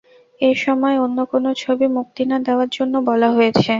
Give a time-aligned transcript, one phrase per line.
[0.41, 3.69] এ সময় অন্য কোনো ছবি মুক্তি না দেওয়ার জন্য বলা হয়েছে।